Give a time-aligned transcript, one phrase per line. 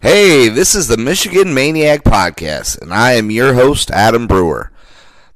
[0.00, 4.70] Hey, this is the Michigan Maniac Podcast, and I am your host, Adam Brewer.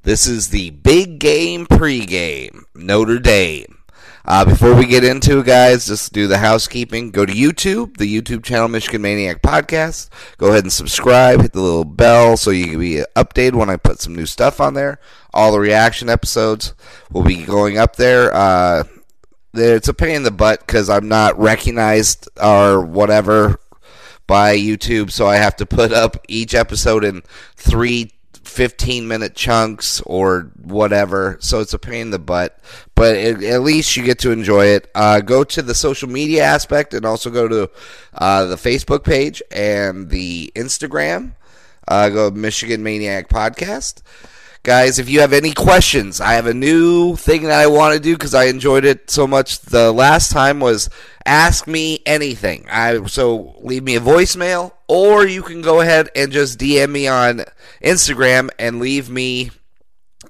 [0.03, 3.79] This is the big game pregame, Notre Dame.
[4.23, 7.11] Uh, before we get into it, guys, just do the housekeeping.
[7.11, 10.07] Go to YouTube, the YouTube channel Michigan Maniac Podcast.
[10.37, 11.41] Go ahead and subscribe.
[11.41, 14.61] Hit the little bell so you can be updated when I put some new stuff
[14.61, 14.97] on there.
[15.33, 16.73] All the reaction episodes
[17.11, 18.33] will be going up there.
[18.33, 18.85] Uh,
[19.53, 23.59] it's a pain in the butt because I'm not recognized or whatever
[24.27, 27.23] by YouTube, so I have to put up each episode in
[27.55, 28.11] three
[28.43, 31.37] 15 minute chunks or whatever.
[31.39, 32.59] So it's a pain in the butt,
[32.93, 34.89] but it, at least you get to enjoy it.
[34.93, 37.69] Uh, go to the social media aspect and also go to
[38.13, 41.33] uh, the Facebook page and the Instagram.
[41.87, 44.01] Uh, go Michigan Maniac Podcast.
[44.63, 47.99] Guys, if you have any questions, I have a new thing that I want to
[47.99, 49.59] do because I enjoyed it so much.
[49.59, 50.89] The last time was
[51.25, 52.65] ask me anything.
[52.71, 57.09] I so leave me a voicemail, or you can go ahead and just DM me
[57.09, 57.43] on
[57.83, 59.51] Instagram and leave me,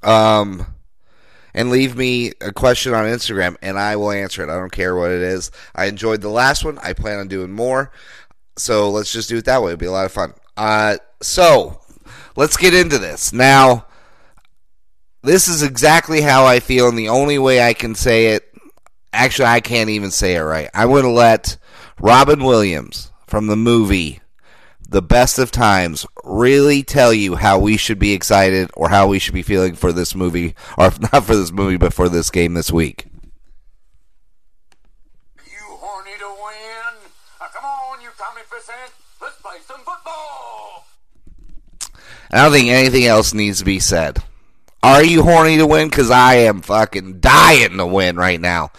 [0.02, 0.66] um,
[1.54, 4.50] and leave me a question on Instagram, and I will answer it.
[4.50, 5.52] I don't care what it is.
[5.76, 6.80] I enjoyed the last one.
[6.80, 7.92] I plan on doing more.
[8.58, 9.74] So let's just do it that way.
[9.74, 10.34] It'll be a lot of fun.
[10.58, 11.82] Uh, so
[12.36, 13.86] let's get into this now
[15.24, 18.54] this is exactly how I feel, and the only way I can say it,
[19.14, 20.70] actually, I can't even say it right.
[20.74, 21.58] I'm going to let
[22.00, 24.20] Robin Williams from the movie
[24.88, 29.18] The Best of Times really tell you how we should be excited or how we
[29.18, 32.30] should be feeling for this movie, or if not for this movie, but for this
[32.30, 33.06] game this week.
[35.38, 37.10] You horny to win?
[37.40, 38.92] Come on, you Tommy percent.
[39.22, 40.86] Let's play some football.
[42.30, 44.22] I don't think anything else needs to be said.
[44.84, 45.90] Are you horny to win?
[45.90, 48.72] Because I am fucking dying to win right now.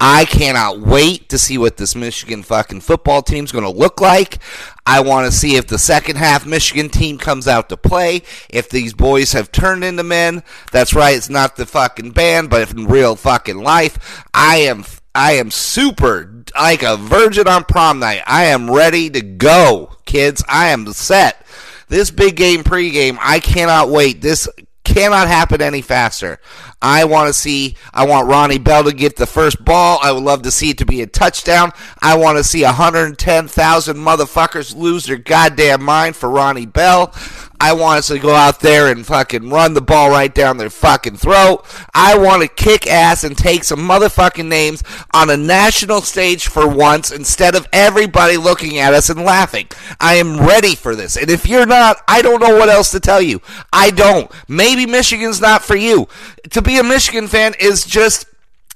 [0.00, 4.38] I cannot wait to see what this Michigan fucking football team's going to look like.
[4.86, 8.70] I want to see if the second half Michigan team comes out to play, if
[8.70, 10.44] these boys have turned into men.
[10.70, 14.24] That's right, it's not the fucking band, but in real fucking life.
[14.32, 18.22] I am I am super like a virgin on prom night.
[18.24, 20.44] I am ready to go, kids.
[20.48, 21.44] I am set.
[21.88, 24.20] This big game pregame, I cannot wait.
[24.20, 24.48] This
[24.94, 26.38] cannot happen any faster.
[26.80, 29.98] I want to see, I want Ronnie Bell to get the first ball.
[30.02, 31.72] I would love to see it to be a touchdown.
[32.00, 37.12] I want to see 110,000 motherfuckers lose their goddamn mind for Ronnie Bell.
[37.60, 40.70] I want us to go out there and fucking run the ball right down their
[40.70, 41.64] fucking throat.
[41.92, 46.68] I want to kick ass and take some motherfucking names on a national stage for
[46.68, 49.66] once instead of everybody looking at us and laughing.
[50.00, 51.16] I am ready for this.
[51.16, 53.40] And if you're not, I don't know what else to tell you.
[53.72, 54.30] I don't.
[54.46, 56.06] Maybe Michigan's not for you.
[56.50, 58.26] To be a Michigan fan is just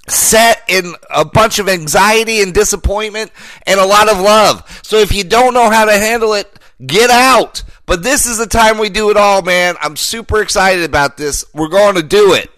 [0.09, 3.31] set in a bunch of anxiety and disappointment
[3.67, 4.81] and a lot of love.
[4.83, 7.63] So if you don't know how to handle it, get out.
[7.87, 9.75] But this is the time we do it all, man.
[9.81, 11.45] I'm super excited about this.
[11.53, 12.51] We're going to do it.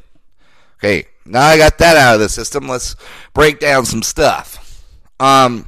[0.79, 2.69] Okay, now I got that out of the system.
[2.69, 2.95] Let's
[3.33, 4.83] break down some stuff.
[5.19, 5.67] Um,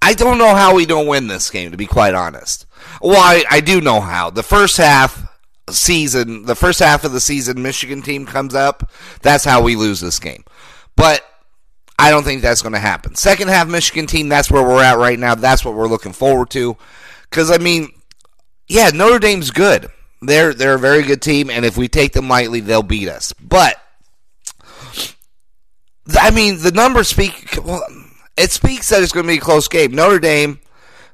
[0.00, 2.66] I don't know how we don't win this game, to be quite honest.
[3.00, 4.30] Well, I, I do know how.
[4.30, 5.26] The first half
[5.70, 8.90] season, the first half of the season, Michigan team comes up.
[9.22, 10.44] That's how we lose this game.
[10.94, 11.24] But
[11.98, 13.14] I don't think that's going to happen.
[13.14, 15.34] Second half Michigan team, that's where we're at right now.
[15.34, 16.76] That's what we're looking forward to.
[17.34, 17.88] Because I mean,
[18.68, 19.90] yeah, Notre Dame's good.
[20.22, 23.32] They're they're a very good team, and if we take them lightly, they'll beat us.
[23.32, 23.76] But
[26.16, 27.58] I mean, the numbers speak.
[27.64, 27.82] Well,
[28.36, 29.96] it speaks that it's going to be a close game.
[29.96, 30.60] Notre Dame,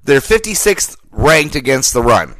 [0.05, 2.35] they're 56th ranked against the run.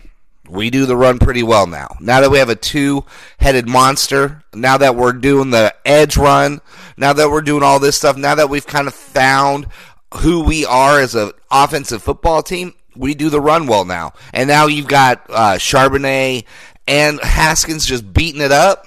[0.47, 1.97] We do the run pretty well now.
[2.01, 6.61] Now that we have a two-headed monster, now that we're doing the edge run,
[6.99, 9.69] now that we're doing all this stuff, now that we've kind of found
[10.17, 14.13] who we are as an offensive football team, we do the run well now.
[14.33, 16.45] And now you've got uh, Charbonnet
[16.87, 18.87] and Haskins just beating it up.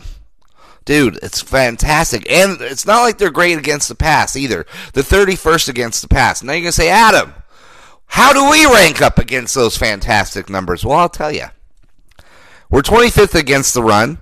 [0.86, 2.30] Dude, it's fantastic.
[2.30, 4.66] And it's not like they're great against the pass either.
[4.94, 6.44] The 31st against the pass.
[6.44, 7.34] Now you're going to say, Adam,
[8.06, 10.86] how do we rank up against those fantastic numbers?
[10.86, 11.48] Well, I'll tell you.
[12.70, 14.20] We're 25th against the run.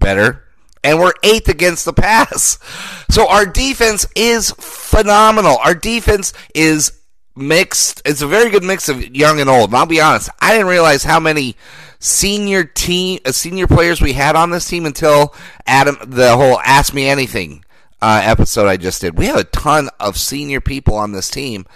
[0.00, 0.44] Better.
[0.82, 2.58] And we're 8th against the pass.
[3.10, 5.56] So our defense is phenomenal.
[5.64, 6.97] Our defense is
[7.38, 8.02] mixed.
[8.04, 9.70] It's a very good mix of young and old.
[9.70, 11.56] And I'll be honest, I didn't realize how many
[11.98, 15.34] senior team, uh, senior players we had on this team until
[15.66, 17.64] Adam, the whole "Ask Me Anything"
[18.00, 19.18] uh, episode I just did.
[19.18, 21.66] We have a ton of senior people on this team,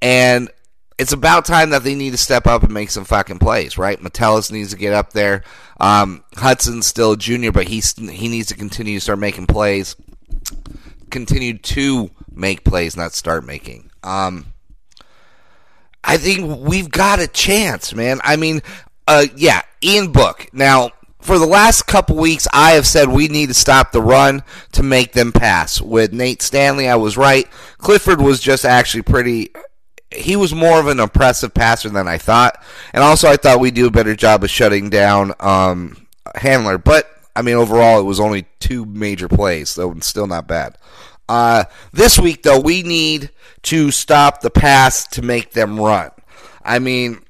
[0.00, 0.50] and
[0.98, 4.00] it's about time that they need to step up and make some fucking plays, right?
[4.00, 5.42] Metellus needs to get up there.
[5.78, 9.96] Um, Hudson's still junior, but he's he needs to continue to start making plays.
[11.10, 13.90] Continue to make plays, not start making.
[14.02, 14.46] Um,
[16.06, 18.20] I think we've got a chance, man.
[18.22, 18.62] I mean,
[19.08, 20.48] uh, yeah, Ian Book.
[20.52, 24.44] Now, for the last couple weeks, I have said we need to stop the run
[24.72, 25.80] to make them pass.
[25.80, 27.48] With Nate Stanley, I was right.
[27.78, 29.50] Clifford was just actually pretty.
[30.12, 32.62] He was more of an impressive passer than I thought,
[32.92, 36.06] and also I thought we'd do a better job of shutting down um,
[36.36, 36.82] Hamler.
[36.82, 40.78] But I mean, overall, it was only two major plays, so still not bad.
[41.28, 43.30] Uh, this week, though, we need
[43.62, 46.10] to stop the pass to make them run.
[46.64, 47.22] I mean,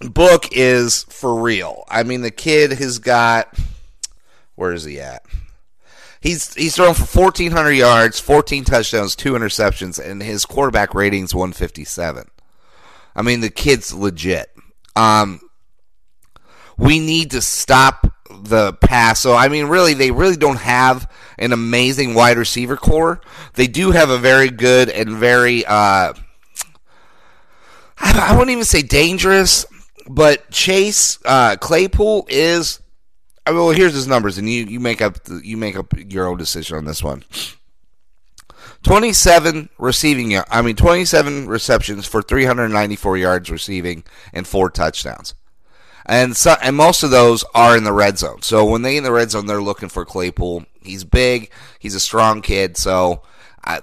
[0.00, 1.84] Book is for real.
[1.88, 3.58] I mean, the kid has got.
[4.54, 5.24] Where is he at?
[6.20, 12.28] He's he's thrown for 1,400 yards, 14 touchdowns, two interceptions, and his quarterback rating's 157.
[13.14, 14.50] I mean, the kid's legit.
[14.96, 15.40] Um,
[16.76, 19.20] we need to stop the pass.
[19.20, 23.20] So I mean, really, they really don't have an amazing wide receiver core.
[23.54, 26.14] They do have a very good and very uh,
[27.98, 29.66] I wouldn't even say dangerous,
[30.08, 32.80] but Chase uh, Claypool is.
[33.48, 36.36] Well, here's his numbers, and you, you make up the, you make up your own
[36.36, 37.22] decision on this one.
[38.82, 45.34] 27 receiving, I mean 27 receptions for 394 yards receiving and four touchdowns
[46.06, 48.42] and so, and most of those are in the red zone.
[48.42, 50.64] So when they in the red zone, they're looking for Claypool.
[50.80, 53.22] He's big, he's a strong kid, so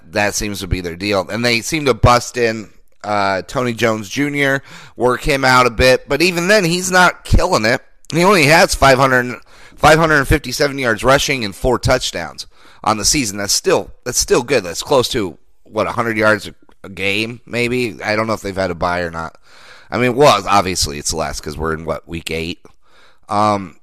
[0.05, 1.27] that seems to be their deal.
[1.29, 2.71] And they seem to bust in
[3.03, 4.57] uh, Tony Jones Jr.,
[4.95, 7.81] work him out a bit, but even then, he's not killing it.
[8.11, 9.41] He only has 500,
[9.75, 12.47] 557 yards rushing and four touchdowns
[12.83, 13.37] on the season.
[13.37, 14.63] That's still that's still good.
[14.63, 16.49] That's close to what 100 yards
[16.83, 18.01] a game, maybe.
[18.01, 19.37] I don't know if they've had a buy or not.
[19.93, 22.65] I mean, well, obviously it's less because we're in what week eight.
[23.29, 23.79] Um,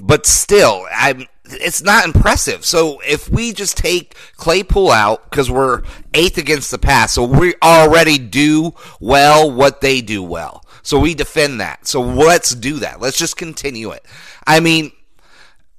[0.00, 1.26] but still, I'm.
[1.44, 2.64] It's not impressive.
[2.64, 5.82] So if we just take Claypool out because we're
[6.14, 10.64] eighth against the pass, so we already do well what they do well.
[10.82, 11.86] So we defend that.
[11.86, 13.00] So let's do that.
[13.00, 14.04] Let's just continue it.
[14.46, 14.90] I mean,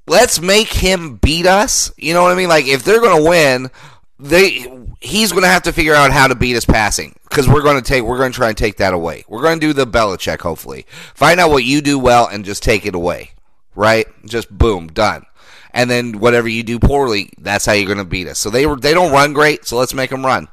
[0.08, 1.92] let's make him beat us.
[1.98, 2.50] You know what I mean?
[2.50, 3.72] Like if they're to win,
[4.20, 4.68] they
[5.00, 7.82] he's going to have to figure out how to beat us passing because we're going
[7.82, 9.24] to take we're going to try and take that away.
[9.28, 10.86] We're going to do the Belichick hopefully.
[11.14, 13.32] Find out what you do well and just take it away.
[13.76, 14.08] Right?
[14.26, 15.26] Just boom, done.
[15.72, 18.40] And then whatever you do poorly, that's how you're going to beat us.
[18.40, 20.48] So they were they don't run great, so let's make them run.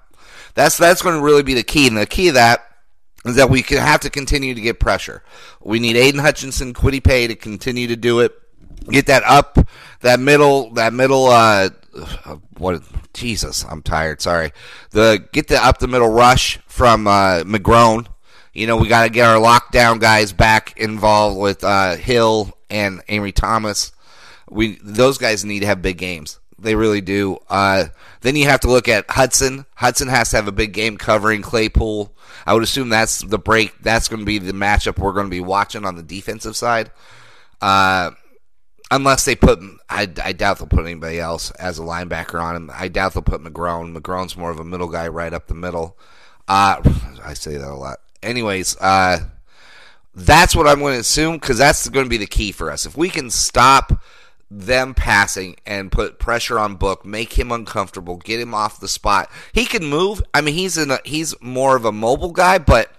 [0.55, 1.89] That's that's going to really be the key.
[1.89, 2.67] And the key of that
[3.25, 5.23] is that we can have to continue to get pressure.
[5.63, 8.33] We need Aidan Hutchinson, Kwity Paye to continue to do it.
[8.91, 9.59] Get that up,
[10.01, 11.27] that middle, that middle.
[11.27, 11.71] Uh,
[12.59, 12.83] what?
[13.13, 14.21] Jesus, I'm tired.
[14.21, 14.53] Sorry.
[14.91, 18.07] The get the up the middle rush from uh, McGrone.
[18.53, 23.05] You know, we got to get our lockdown guys back involved with uh, Hill and
[23.07, 23.93] Ambry Thomas.
[24.49, 26.39] We those guys need to have big games.
[26.59, 27.39] They really do.
[27.51, 27.87] Uh,
[28.21, 29.67] then you have to look at Hudson.
[29.75, 32.15] Hudson has to have a big game covering Claypool.
[32.47, 33.75] I would assume that's the break.
[33.83, 36.91] That's going to be the matchup we're going to be watching on the defensive side.
[37.61, 38.13] Uh,
[38.91, 39.59] unless they put,
[39.89, 42.71] I, I doubt they'll put anybody else as a linebacker on him.
[42.73, 43.97] I doubt they'll put McGrone.
[43.97, 45.99] McGrone's more of a middle guy right up the middle.
[46.49, 46.81] Uh,
[47.23, 47.99] I say that a lot.
[48.23, 49.19] Anyways, uh,
[50.15, 52.87] that's what I'm going to assume because that's going to be the key for us.
[52.87, 54.03] If we can stop
[54.51, 59.31] them passing and put pressure on Book, make him uncomfortable, get him off the spot.
[59.53, 60.23] He can move.
[60.33, 62.91] I mean, he's in a, he's more of a mobile guy, but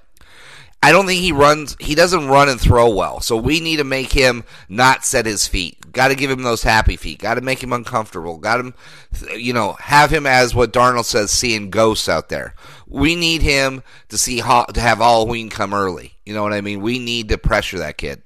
[0.86, 1.76] I don't think he runs.
[1.80, 3.20] He doesn't run and throw well.
[3.20, 5.92] So we need to make him not set his feet.
[5.92, 7.18] Got to give him those happy feet.
[7.18, 8.38] Got to make him uncomfortable.
[8.38, 8.76] Got him,
[9.36, 12.54] you know, have him as what Darnold says, seeing ghosts out there.
[12.86, 16.20] We need him to see to have Halloween come early.
[16.24, 16.82] You know what I mean?
[16.82, 18.22] We need to pressure that kid.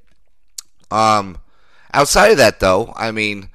[0.91, 1.37] Um,
[1.93, 3.47] outside of that, though, I mean,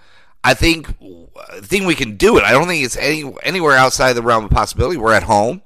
[0.42, 2.44] I think I we can do it.
[2.44, 4.96] I don't think it's any anywhere outside the realm of possibility.
[4.96, 5.60] We're at home.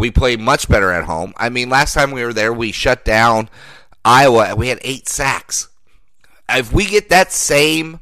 [0.00, 1.34] We play much better at home.
[1.36, 3.50] I mean, last time we were there, we shut down
[4.02, 4.46] Iowa.
[4.46, 5.68] And we had eight sacks.
[6.48, 8.00] If we get that same,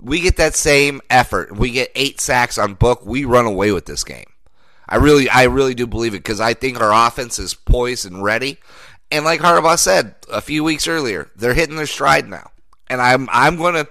[0.00, 1.56] we get that same effort.
[1.56, 3.04] We get eight sacks on book.
[3.04, 4.26] We run away with this game.
[4.88, 8.22] I really, I really do believe it because I think our offense is poised and
[8.22, 8.58] ready.
[9.10, 12.52] And like Harbaugh said a few weeks earlier, they're hitting their stride now.
[12.86, 13.88] And I'm, I'm gonna,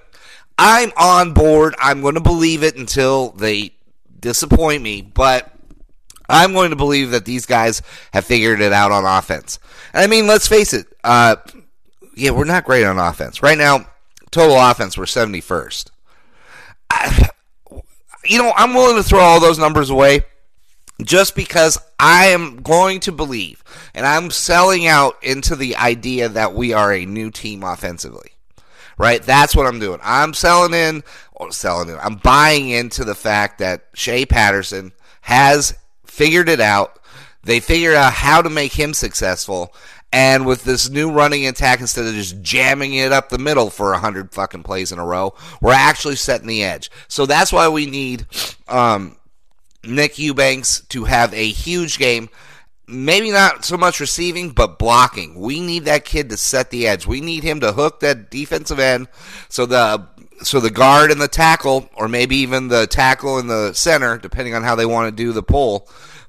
[0.57, 1.75] I'm on board.
[1.79, 3.73] I'm going to believe it until they
[4.21, 5.01] disappoint me.
[5.01, 5.50] But
[6.31, 7.81] I'm going to believe that these guys
[8.13, 9.59] have figured it out on offense.
[9.93, 10.87] I mean, let's face it.
[11.03, 11.35] Uh,
[12.15, 13.87] yeah, we're not great on offense right now.
[14.31, 15.89] Total offense, we're 71st.
[16.89, 17.29] I,
[18.23, 20.21] you know, I'm willing to throw all those numbers away
[21.03, 26.53] just because I am going to believe and I'm selling out into the idea that
[26.53, 28.31] we are a new team offensively.
[28.97, 29.21] Right?
[29.23, 29.99] That's what I'm doing.
[30.03, 31.03] I'm selling in,
[31.49, 35.73] selling in, I'm buying into the fact that Shea Patterson has
[36.11, 36.99] figured it out.
[37.43, 39.73] They figured out how to make him successful.
[40.13, 43.93] And with this new running attack, instead of just jamming it up the middle for
[43.93, 46.91] a hundred fucking plays in a row, we're actually setting the edge.
[47.07, 48.25] So that's why we need
[48.67, 49.15] um,
[49.85, 52.29] Nick Eubanks to have a huge game.
[52.87, 55.39] Maybe not so much receiving, but blocking.
[55.39, 57.07] We need that kid to set the edge.
[57.07, 59.07] We need him to hook that defensive end
[59.47, 60.07] so the
[60.43, 64.55] so the guard and the tackle, or maybe even the tackle and the center, depending
[64.55, 65.87] on how they want to do the pull,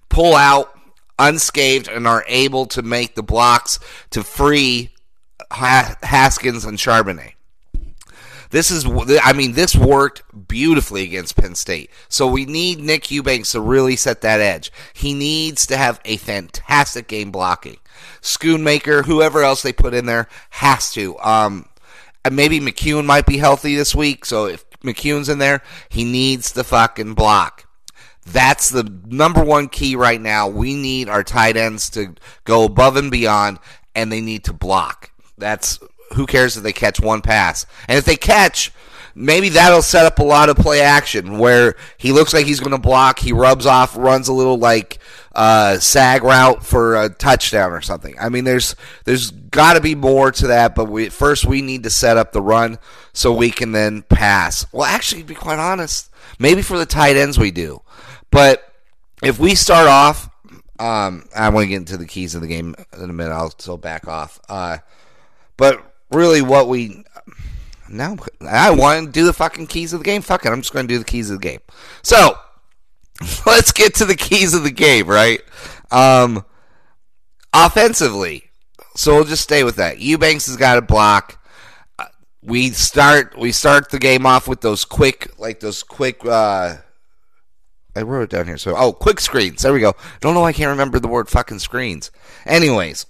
[0.08, 0.78] pull out
[1.18, 3.78] unscathed and are able to make the blocks
[4.10, 4.90] to free
[5.50, 7.32] Haskins and Charbonnet.
[8.50, 8.84] This is,
[9.22, 11.90] I mean, this worked beautifully against Penn State.
[12.08, 14.72] So we need Nick Eubanks to really set that edge.
[14.92, 17.78] He needs to have a fantastic game blocking.
[18.20, 21.18] Schoonmaker, whoever else they put in there, has to.
[21.20, 21.66] Um,
[22.30, 26.64] maybe McKeon might be healthy this week, so if McKeon's in there, he needs to
[26.64, 27.66] fucking block.
[28.24, 30.46] That's the number one key right now.
[30.48, 33.58] We need our tight ends to go above and beyond,
[33.94, 35.10] and they need to block.
[35.36, 35.80] That's
[36.14, 37.66] who cares if they catch one pass.
[37.88, 38.72] And if they catch,
[39.14, 42.72] maybe that'll set up a lot of play action where he looks like he's going
[42.72, 44.98] to block, he rubs off, runs a little like
[45.34, 48.14] uh, sag route for a touchdown or something.
[48.20, 51.82] I mean, there's there's got to be more to that, but we, first we need
[51.84, 52.78] to set up the run
[53.12, 54.66] so we can then pass.
[54.72, 57.82] Well, actually, to be quite honest, maybe for the tight ends we do,
[58.30, 58.72] but
[59.22, 60.28] if we start off,
[60.78, 63.32] um, I want to get into the keys of the game in a minute.
[63.32, 64.40] I'll still back off.
[64.48, 64.78] Uh,
[65.56, 67.04] but really what we
[67.92, 70.22] now I want to do the fucking keys of the game.
[70.22, 71.60] Fuck it, I'm just going to do the keys of the game.
[72.02, 72.38] So
[73.46, 75.40] let's get to the keys of the game, right?
[75.90, 76.44] Um,
[77.52, 78.50] offensively,
[78.96, 79.98] so we'll just stay with that.
[79.98, 81.38] Eubanks has got a block.
[81.98, 82.06] Uh,
[82.42, 86.24] we start we start the game off with those quick like those quick.
[86.24, 86.76] Uh,
[87.94, 88.58] I wrote it down here.
[88.58, 89.62] So oh, quick screens.
[89.62, 89.94] There we go.
[90.20, 92.10] Don't know why I can't remember the word fucking screens.
[92.46, 93.06] Anyways,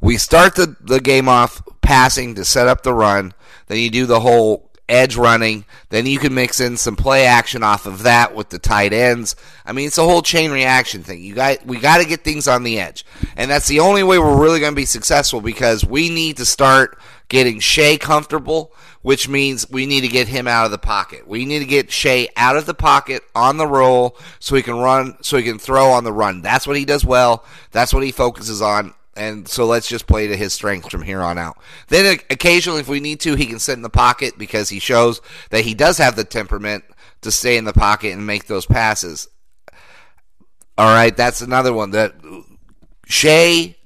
[0.00, 3.34] we start the, the game off passing to set up the run.
[3.70, 5.64] Then you do the whole edge running.
[5.90, 9.36] Then you can mix in some play action off of that with the tight ends.
[9.64, 11.22] I mean, it's a whole chain reaction thing.
[11.22, 13.04] You got we got to get things on the edge,
[13.36, 16.44] and that's the only way we're really going to be successful because we need to
[16.44, 16.98] start
[17.28, 21.28] getting Shea comfortable, which means we need to get him out of the pocket.
[21.28, 24.78] We need to get Shea out of the pocket on the roll so he can
[24.78, 26.42] run, so he can throw on the run.
[26.42, 27.44] That's what he does well.
[27.70, 31.20] That's what he focuses on and so let's just play to his strengths from here
[31.20, 31.58] on out.
[31.88, 35.20] Then occasionally, if we need to, he can sit in the pocket because he shows
[35.50, 36.84] that he does have the temperament
[37.20, 39.28] to stay in the pocket and make those passes.
[40.78, 42.14] All right, that's another one that
[43.08, 43.76] Shea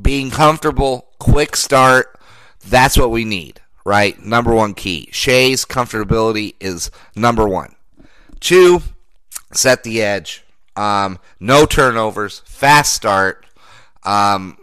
[0.00, 2.18] being comfortable, quick start.
[2.66, 4.18] That's what we need, right?
[4.24, 5.10] Number one key.
[5.12, 7.74] Shea's comfortability is number one.
[8.40, 8.80] Two,
[9.52, 10.42] set the edge.
[10.74, 13.44] Um, no turnovers, fast start.
[14.04, 14.56] Um,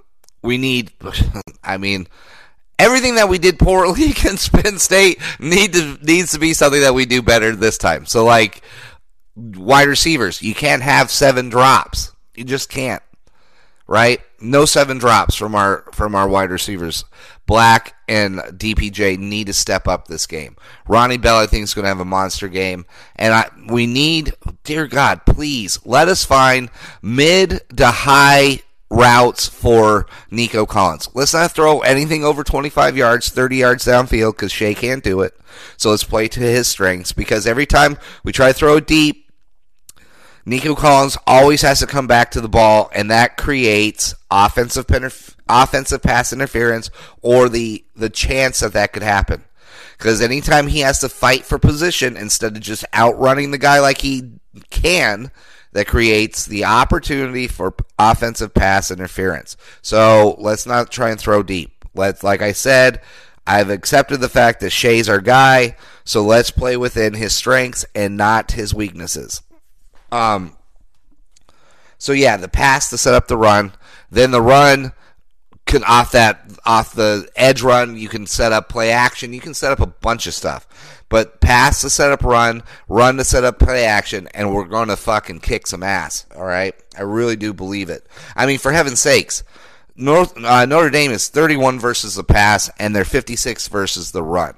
[0.47, 0.91] we need,
[1.63, 2.07] I mean,
[2.79, 6.95] everything that we did poorly against Penn State need to, needs to be something that
[6.95, 8.05] we do better this time.
[8.05, 8.63] So, like,
[9.35, 12.13] wide receivers, you can't have seven drops.
[12.33, 13.03] You just can't.
[13.87, 14.21] Right?
[14.41, 17.05] No seven drops from our from our wide receivers.
[17.45, 20.57] Black and DPJ need to step up this game.
[20.89, 22.85] Ronnie Bell, I think, is going to have a monster game,
[23.15, 24.33] and I, we need,
[24.65, 26.69] dear God, please let us find
[27.01, 31.09] mid to high routes for Nico Collins.
[31.13, 35.37] Let's not throw anything over 25 yards, 30 yards downfield because Shea can't do it.
[35.75, 39.27] So let's play to his strengths because every time we try to throw deep,
[40.47, 44.85] Nico Collins always has to come back to the ball, and that creates offensive
[45.49, 46.89] offensive pass interference
[47.21, 49.43] or the the chance that that could happen.
[49.97, 53.99] Because anytime he has to fight for position instead of just outrunning the guy like
[53.99, 54.39] he
[54.69, 55.31] can,
[55.77, 59.55] that creates the opportunity for offensive pass interference.
[59.83, 61.85] So let's not try and throw deep.
[61.93, 62.99] Let's, like I said,
[63.45, 68.17] I've accepted the fact that Shea's our guy, so let's play within his strengths and
[68.17, 69.43] not his weaknesses.
[70.11, 70.57] Um.
[71.99, 73.71] So yeah, the pass to set up the run,
[74.09, 74.93] then the run
[75.67, 79.53] can off that off the edge run, you can set up play action, you can
[79.53, 80.67] set up a bunch of stuff.
[81.09, 84.89] But pass to set up run, run to set up play action, and we're going
[84.89, 86.25] to fucking kick some ass.
[86.35, 88.05] All right, I really do believe it.
[88.35, 89.43] I mean, for heaven's sakes,
[89.95, 94.55] North uh, Notre Dame is 31 versus the pass, and they're 56 versus the run.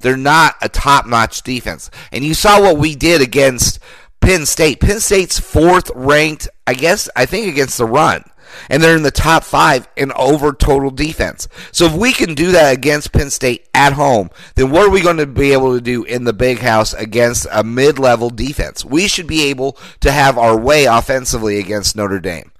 [0.00, 3.78] They're not a top-notch defense, and you saw what we did against
[4.20, 4.80] Penn State.
[4.80, 8.24] Penn State's fourth ranked, I guess, I think against the run
[8.68, 11.48] and they're in the top five in over total defense.
[11.72, 15.00] So if we can do that against Penn State at home, then what are we
[15.00, 18.84] going to be able to do in the big house against a mid-level defense?
[18.84, 22.50] We should be able to have our way offensively against Notre Dame.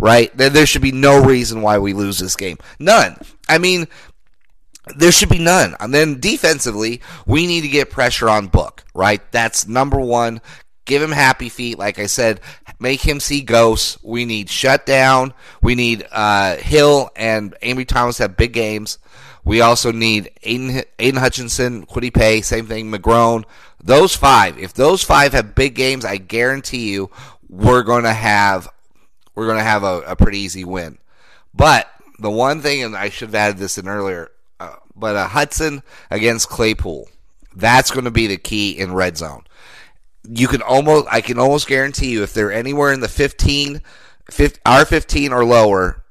[0.00, 0.34] right?
[0.36, 2.56] There should be no reason why we lose this game.
[2.78, 3.16] None.
[3.48, 3.86] I mean,
[4.96, 5.76] there should be none.
[5.78, 9.20] And then defensively, we need to get pressure on Book, right?
[9.30, 10.40] That's number one.
[10.90, 11.78] Give him happy feet.
[11.78, 12.40] Like I said,
[12.80, 13.96] make him see ghosts.
[14.02, 15.34] We need shutdown.
[15.62, 18.98] We need uh, Hill and Ambry Thomas have big games.
[19.44, 23.44] We also need Aiden, Aidan Hutchinson, Kwity Paye, same thing, McGrone.
[23.80, 24.58] Those five.
[24.58, 27.08] If those five have big games, I guarantee you
[27.48, 28.68] we're going to have
[29.36, 30.98] we're going to have a, a, pretty easy win.
[31.54, 31.86] But
[32.18, 35.84] the one thing, and I should have added this in earlier, uh, but a Hudson
[36.10, 37.08] against Claypool,
[37.54, 39.44] that's going to be the key in red zone.
[40.28, 43.82] You can almost, I can almost guarantee you, if they're anywhere in the 15,
[44.30, 46.04] 15 R15 or lower,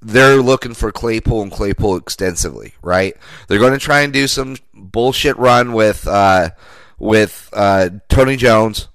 [0.00, 3.16] they're looking for Claypool and Claypool extensively, right?
[3.48, 6.50] They're going to try and do some bullshit run with uh,
[6.98, 8.88] with uh, Tony Jones,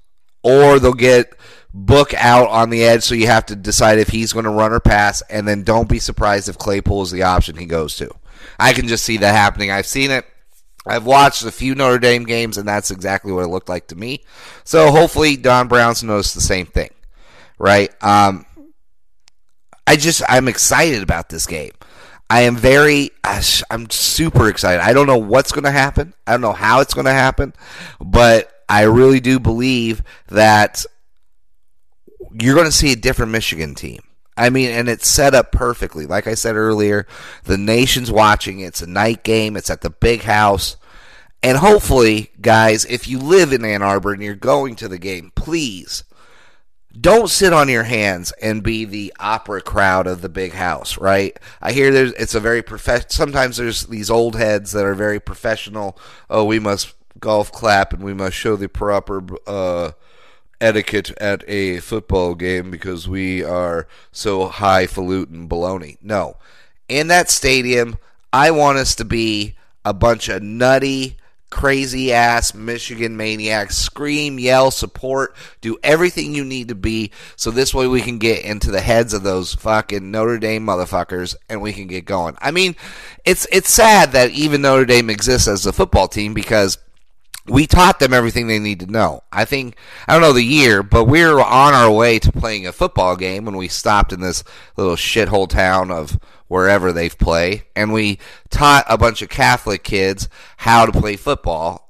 [0.44, 1.36] or they'll get
[1.72, 4.74] Book out on the edge, so you have to decide if he's going to run
[4.74, 8.10] or pass, and then don't be surprised if Claypool is the option he goes to.
[8.60, 9.70] I can just see that happening.
[9.70, 10.26] I've seen it.
[10.90, 13.96] I've watched a few Notre Dame games, and that's exactly what it looked like to
[13.96, 14.24] me.
[14.64, 16.90] So hopefully Don Brown's noticed the same thing,
[17.58, 17.92] right?
[18.04, 18.46] Um,
[19.88, 21.72] I just I'm excited about this game.
[22.30, 24.82] I am very I'm super excited.
[24.82, 26.14] I don't know what's going to happen.
[26.28, 27.54] I don't know how it's going to happen,
[28.00, 30.86] but I really do believe that
[32.32, 34.02] you're going to see a different Michigan team.
[34.38, 36.06] I mean, and it's set up perfectly.
[36.06, 37.06] Like I said earlier,
[37.44, 38.62] the nation's watching.
[38.62, 39.58] It's a night game.
[39.58, 40.78] It's at the big house.
[41.42, 45.32] And hopefully, guys, if you live in Ann Arbor and you're going to the game,
[45.36, 46.04] please
[47.00, 51.38] don't sit on your hands and be the opera crowd of the big house, right?
[51.62, 53.10] I hear there's it's a very professional.
[53.10, 55.98] sometimes there's these old heads that are very professional.
[56.30, 59.92] Oh, we must golf clap and we must show the proper uh,
[60.60, 65.98] etiquette at a football game because we are so highfalutin baloney.
[66.02, 66.38] No.
[66.88, 67.98] In that stadium,
[68.34, 69.56] I want us to be
[69.86, 71.18] a bunch of nutty,
[71.50, 73.78] crazy ass Michigan maniacs.
[73.78, 78.46] Scream, yell, support, do everything you need to be so this way we can get
[78.46, 82.38] into the heads of those fucking Notre Dame motherfuckers and we can get going.
[82.40, 82.76] I mean,
[83.26, 86.78] it's it's sad that even Notre Dame exists as a football team because
[87.50, 89.24] we taught them everything they need to know.
[89.32, 89.76] I think
[90.08, 93.16] I don't know the year, but we were on our way to playing a football
[93.16, 94.44] game when we stopped in this
[94.78, 100.30] little shithole town of wherever they play, and we taught a bunch of Catholic kids
[100.58, 101.90] how to play football.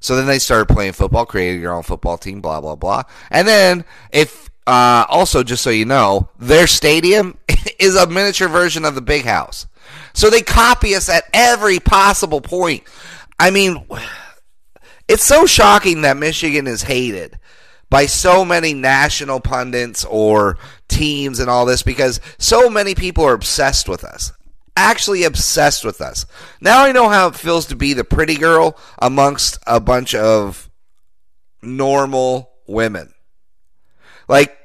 [0.00, 3.02] So then they started playing football, created your own football team, blah blah blah.
[3.30, 7.38] And then if uh, also just so you know, their stadium
[7.78, 9.66] is a miniature version of the big house.
[10.12, 12.82] So they copy us at every possible point.
[13.38, 13.86] I mean
[15.08, 17.38] it's so shocking that Michigan is hated
[17.90, 23.32] by so many national pundits or teams and all this because so many people are
[23.32, 24.32] obsessed with us.
[24.76, 26.26] Actually, obsessed with us.
[26.60, 30.70] Now I know how it feels to be the pretty girl amongst a bunch of
[31.62, 33.12] normal women.
[34.28, 34.57] Like,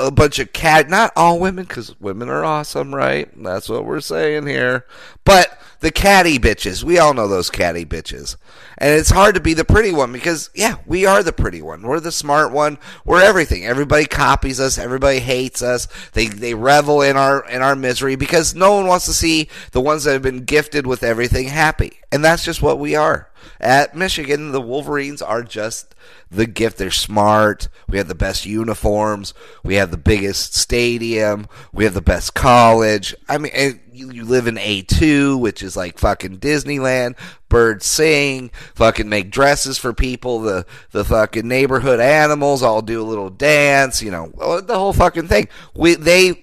[0.00, 3.28] a bunch of cat, not all women, because women are awesome, right?
[3.42, 4.86] That's what we're saying here.
[5.24, 8.36] But the catty bitches, we all know those catty bitches.
[8.78, 11.82] And it's hard to be the pretty one because, yeah, we are the pretty one.
[11.82, 12.78] We're the smart one.
[13.04, 13.66] We're everything.
[13.66, 14.78] Everybody copies us.
[14.78, 15.86] Everybody hates us.
[16.12, 19.80] They, they revel in our, in our misery because no one wants to see the
[19.80, 22.00] ones that have been gifted with everything happy.
[22.10, 23.29] And that's just what we are.
[23.60, 25.94] At Michigan, the Wolverines are just
[26.30, 26.78] the gift.
[26.78, 27.68] They're smart.
[27.88, 29.34] We have the best uniforms.
[29.62, 31.46] We have the biggest stadium.
[31.72, 33.14] We have the best college.
[33.28, 33.52] I mean,
[33.92, 37.16] you, you live in A2, which is like fucking Disneyland.
[37.48, 38.50] Birds sing.
[38.74, 40.40] Fucking make dresses for people.
[40.40, 44.02] The, the fucking neighborhood animals all do a little dance.
[44.02, 45.48] You know, uh, the whole fucking thing.
[45.74, 46.42] We, they,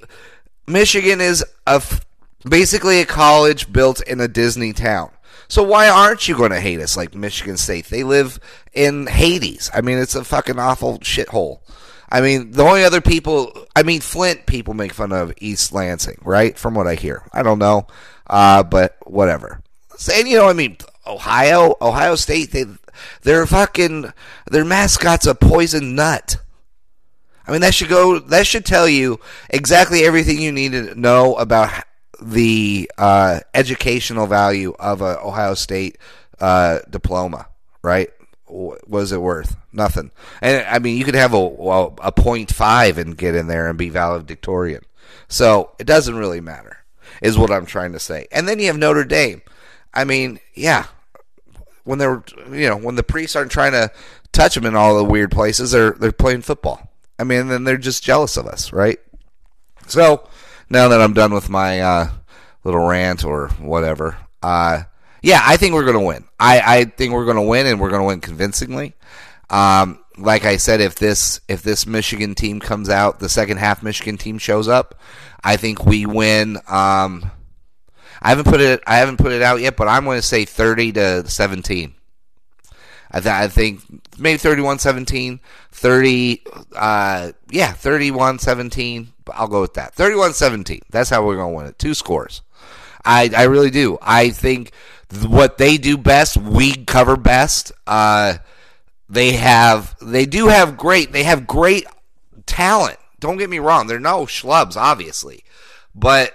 [0.67, 1.81] Michigan is a,
[2.47, 5.12] basically a college built in a Disney town.
[5.47, 7.86] So why aren't you going to hate us like Michigan State?
[7.86, 8.39] They live
[8.73, 9.71] in Hades.
[9.73, 11.60] I mean, it's a fucking awful shithole.
[12.10, 16.19] I mean, the only other people, I mean, Flint people make fun of East Lansing,
[16.23, 16.57] right?
[16.57, 17.23] From what I hear.
[17.33, 17.88] I don't know,
[18.27, 19.62] uh, but whatever.
[20.13, 22.65] And, you know, I mean, Ohio, Ohio State, they,
[23.23, 24.13] they're fucking,
[24.49, 26.38] their mascot's a poison nut.
[27.45, 31.36] I mean, that should go, that should tell you exactly everything you need to know
[31.36, 31.83] about
[32.21, 35.97] the uh, educational value of a Ohio State
[36.39, 37.47] uh, diploma,
[37.82, 38.10] right?
[38.45, 39.58] What is it worth?
[39.73, 40.12] Nothing.
[40.41, 41.38] And I mean, you could have a
[42.01, 44.84] a point five and get in there and be valedictorian.
[45.27, 46.77] So it doesn't really matter,
[47.21, 48.27] is what I'm trying to say.
[48.32, 49.41] And then you have Notre Dame.
[49.93, 50.86] I mean, yeah,
[51.84, 53.91] when they're you know when the priests aren't trying to
[54.32, 56.89] touch them in all the weird places, they're they're playing football.
[57.19, 58.99] I mean, then they're just jealous of us, right?
[59.88, 60.27] So
[60.69, 62.10] now that I'm done with my uh,
[62.63, 64.84] little rant or whatever, uh,
[65.21, 66.25] yeah, I think we're going to win.
[66.39, 68.93] I, I think we're going to win, and we're going to win convincingly.
[69.49, 73.84] Um, like I said, if this if this Michigan team comes out, the second half
[73.84, 74.99] Michigan team shows up,
[75.43, 76.58] I think we win.
[76.67, 77.32] Um,
[78.21, 80.45] I haven't put it I haven't put it out yet, but I'm going to say
[80.45, 81.93] 30 to 17.
[83.10, 83.82] I, th- I think
[84.19, 85.39] maybe 31-17,
[85.71, 86.43] 30
[86.75, 89.08] uh, yeah, 31-17.
[89.33, 89.95] I'll go with that.
[89.95, 90.81] 31-17.
[90.89, 91.79] That's how we're going to win it.
[91.79, 92.41] Two scores.
[93.05, 93.97] I I really do.
[94.01, 94.71] I think
[95.25, 97.71] what they do best, we cover best.
[97.85, 98.37] Uh,
[99.09, 101.85] they have they do have great they have great
[102.45, 102.97] talent.
[103.19, 105.43] Don't get me wrong, they're no schlubs, obviously,
[105.95, 106.33] but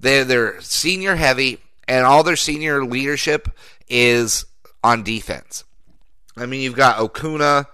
[0.00, 3.48] they're they're senior heavy, and all their senior leadership
[3.88, 4.46] is
[4.82, 5.64] on defense.
[6.36, 7.66] I mean, you've got Okuna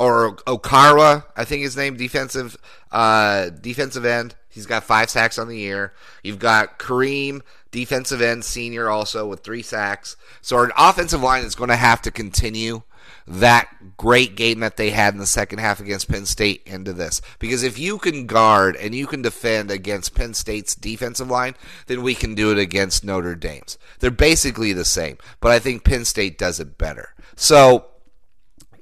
[0.00, 2.56] or Okara, I think his name, defensive
[2.90, 4.34] uh, defensive end.
[4.48, 5.92] He's got five sacks on the year.
[6.22, 10.16] You've got Kareem, defensive end, senior, also with three sacks.
[10.40, 12.82] So our offensive line is going to have to continue
[13.26, 17.20] that great game that they had in the second half against Penn State into this.
[17.38, 21.54] Because if you can guard and you can defend against Penn State's defensive line,
[21.86, 23.76] then we can do it against Notre Dame's.
[23.98, 27.10] They're basically the same, but I think Penn State does it better.
[27.36, 27.89] So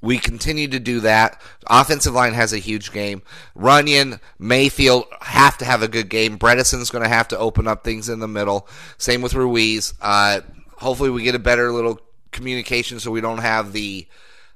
[0.01, 1.41] we continue to do that.
[1.69, 3.23] Offensive line has a huge game.
[3.57, 6.39] Runyan, Mayfield have to have a good game.
[6.39, 8.69] Bredeson's going to have to open up things in the middle.
[8.97, 9.95] Same with Ruiz.
[10.01, 10.41] Uh,
[10.77, 14.07] hopefully, we get a better little communication so we don't have the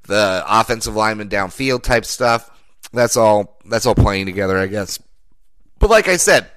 [0.04, 2.50] the offensive lineman downfield type stuff.
[2.92, 3.58] That's all.
[3.64, 4.98] That's all playing together, I guess.
[5.78, 6.48] But like I said,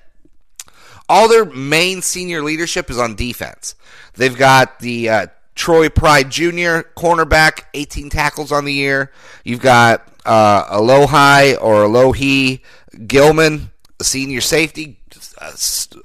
[1.09, 3.75] all their main senior leadership is on defense.
[4.13, 6.83] They've got the uh, Troy Pride Jr.
[6.95, 9.11] cornerback, 18 tackles on the year.
[9.43, 12.61] You've got uh, Alohi or Alohi
[13.07, 14.99] Gilman, senior safety,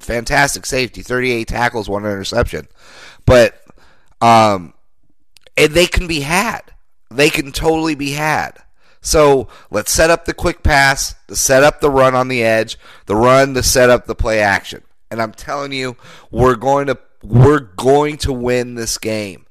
[0.00, 2.68] fantastic safety, 38 tackles, one interception.
[3.26, 3.60] But
[4.20, 4.74] um,
[5.56, 6.62] and they can be had.
[7.10, 8.52] They can totally be had.
[9.00, 12.78] So let's set up the quick pass, to set up the run on the edge,
[13.06, 14.82] the run to set up the play action.
[15.10, 15.96] And I'm telling you,
[16.30, 19.46] we're going to we're going to win this game.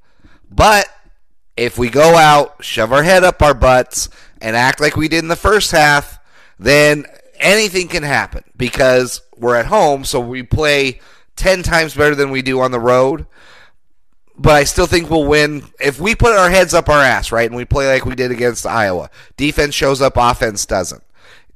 [0.50, 0.88] But
[1.56, 4.10] if we go out, shove our head up our butts,
[4.42, 6.20] and act like we did in the first half,
[6.58, 7.06] then
[7.40, 11.02] anything can happen because we're at home, so we play
[11.36, 13.26] 10 times better than we do on the road.
[14.38, 17.48] But I still think we'll win if we put our heads up our ass, right?
[17.48, 19.10] And we play like we did against Iowa.
[19.36, 21.04] Defense shows up, offense doesn't.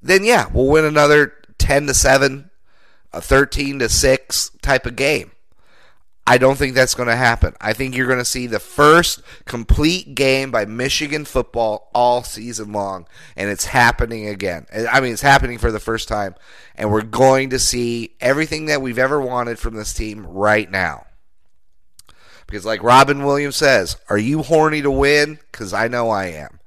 [0.01, 2.49] Then yeah, we'll win another 10 to 7,
[3.13, 5.31] a 13 to 6 type of game.
[6.25, 7.53] I don't think that's going to happen.
[7.59, 12.71] I think you're going to see the first complete game by Michigan football all season
[12.71, 14.65] long, and it's happening again.
[14.89, 16.35] I mean, it's happening for the first time,
[16.75, 21.07] and we're going to see everything that we've ever wanted from this team right now.
[22.45, 25.39] Because, like Robin Williams says, are you horny to win?
[25.51, 26.59] Because I know I am.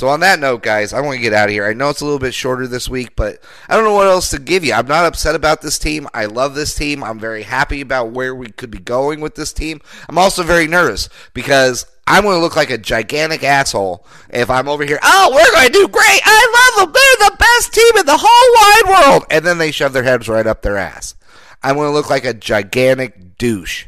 [0.00, 1.66] So on that note, guys, I want to get out of here.
[1.66, 4.30] I know it's a little bit shorter this week, but I don't know what else
[4.30, 4.72] to give you.
[4.72, 6.08] I'm not upset about this team.
[6.14, 7.04] I love this team.
[7.04, 9.82] I'm very happy about where we could be going with this team.
[10.08, 14.70] I'm also very nervous because I'm going to look like a gigantic asshole if I'm
[14.70, 15.00] over here.
[15.02, 16.20] Oh, we're going to do great.
[16.24, 16.94] I love them.
[16.94, 19.24] They're the best team in the whole wide world.
[19.30, 21.14] And then they shove their heads right up their ass.
[21.62, 23.84] I'm going to look like a gigantic douche.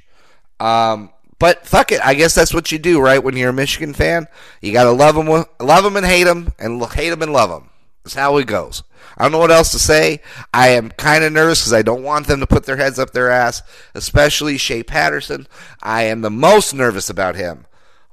[0.61, 1.11] Um,
[1.43, 3.19] but fuck it, I guess that's what you do, right?
[3.19, 4.29] When you're a Michigan fan,
[4.61, 5.27] you gotta love them,
[5.59, 7.69] love them and hate them, and hate them and love them.
[8.05, 8.85] That's how it goes.
[9.19, 10.21] I don't know what else to say.
[10.55, 13.11] I am kind of nervous because I don't want them to put their heads up
[13.11, 13.61] their ass,
[13.93, 15.49] especially Shea Patterson.
[15.83, 17.67] I am the most nervous about him.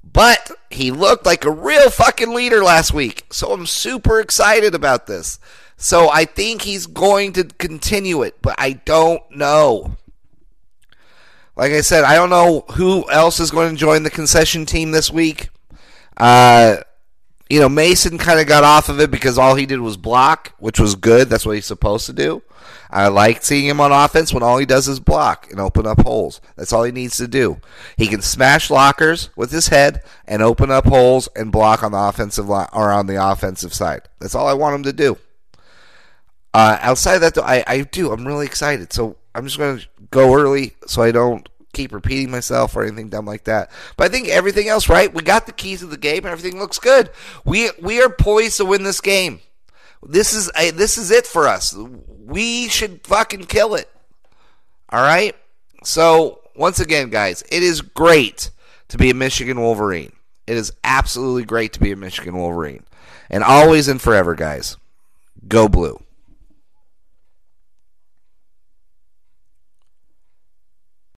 [0.03, 3.27] But he looked like a real fucking leader last week.
[3.31, 5.37] So I'm super excited about this.
[5.77, 9.97] So I think he's going to continue it, but I don't know
[11.59, 14.91] like I said, I don't know who else is going to join the concession team
[14.91, 15.49] this week.
[16.15, 16.77] Uh,
[17.49, 20.53] you know, Mason kind of got off of it because all he did was block,
[20.57, 21.27] which was good.
[21.27, 22.43] That's what he's supposed to do.
[22.89, 25.99] I like seeing him on offense when all he does is block and open up
[25.99, 26.39] holes.
[26.55, 27.59] That's all he needs to do.
[27.97, 31.99] He can smash lockers with his head and open up holes and block on the
[31.99, 34.03] offensive line or on the offensive side.
[34.19, 35.17] That's all I want him to do.
[36.53, 38.13] Uh, outside of that, though, I, I do.
[38.13, 38.93] I'm really excited.
[38.93, 43.09] So I'm just going to go early so I don't keep repeating myself or anything
[43.09, 43.71] dumb like that.
[43.95, 45.13] But I think everything else, right?
[45.13, 46.25] We got the keys of the game.
[46.25, 47.09] Everything looks good.
[47.45, 49.41] We we are poised to win this game.
[50.01, 51.75] This is a, this is it for us.
[51.75, 53.89] We should fucking kill it.
[54.89, 55.35] All right.
[55.83, 58.51] So once again, guys, it is great
[58.89, 60.13] to be a Michigan Wolverine.
[60.47, 62.83] It is absolutely great to be a Michigan Wolverine,
[63.29, 64.77] and always and forever, guys.
[65.47, 66.01] Go blue.